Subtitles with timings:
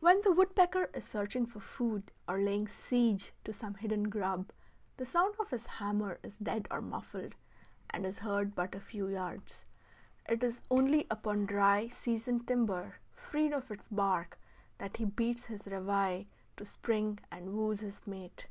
[0.00, 4.50] When the woodpecker is searching for food, or laying siege to some hidden grub,
[4.96, 7.34] the sound of his hammer is dead or muffled,
[7.90, 9.66] and is heard but a few yards.
[10.26, 14.38] It is only upon dry, seasoned timber, freed of its bark,
[14.78, 16.24] that he beats his reveille
[16.56, 18.46] to spring and wooes his mate.